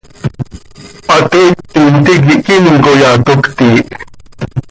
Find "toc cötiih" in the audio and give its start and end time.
3.25-3.85